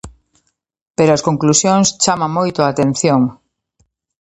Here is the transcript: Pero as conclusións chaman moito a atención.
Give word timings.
Pero 0.97 1.11
as 1.13 1.25
conclusións 1.27 1.87
chaman 2.03 2.35
moito 2.37 2.59
a 2.61 2.69
atención. 2.73 3.21